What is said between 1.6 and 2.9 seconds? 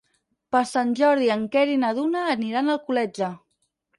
i na Duna aniran a